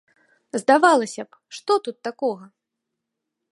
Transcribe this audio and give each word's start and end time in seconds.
Здавалася 0.61 1.23
б, 1.27 1.41
што 1.57 1.77
тут 1.87 1.97
такога? 2.07 2.45